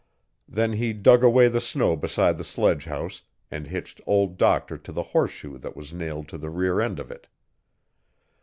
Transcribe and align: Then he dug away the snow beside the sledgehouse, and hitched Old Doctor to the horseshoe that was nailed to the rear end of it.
Then 0.49 0.73
he 0.73 0.93
dug 0.93 1.23
away 1.23 1.47
the 1.47 1.61
snow 1.61 1.95
beside 1.95 2.39
the 2.39 2.43
sledgehouse, 2.43 3.21
and 3.51 3.67
hitched 3.67 4.01
Old 4.07 4.35
Doctor 4.35 4.75
to 4.79 4.91
the 4.91 5.03
horseshoe 5.13 5.59
that 5.59 5.75
was 5.77 5.93
nailed 5.93 6.27
to 6.29 6.39
the 6.39 6.49
rear 6.49 6.79
end 6.81 6.97
of 6.99 7.11
it. 7.11 7.27